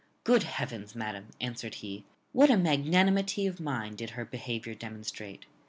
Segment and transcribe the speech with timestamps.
[0.23, 0.95] "Good heavens!
[0.95, 5.45] madam," answered he; "what a magnanimity of mind did her behaviour demonstrate!